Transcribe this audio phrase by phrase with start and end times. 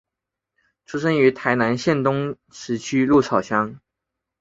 [0.83, 3.79] 出生于台南县东石区鹿草乡。